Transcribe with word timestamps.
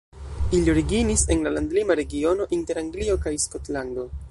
Ili 0.59 0.71
originis 0.71 1.25
en 1.35 1.43
la 1.47 1.51
landlima 1.57 1.97
regiono 2.01 2.49
inter 2.59 2.83
Anglio 2.85 3.21
kaj 3.27 3.35
Skotlando. 3.47 4.11